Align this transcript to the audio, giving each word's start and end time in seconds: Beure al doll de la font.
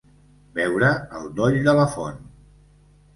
Beure 0.53 0.87
al 1.19 1.27
doll 1.39 1.57
de 1.67 1.75
la 1.81 1.83
font. 1.97 2.17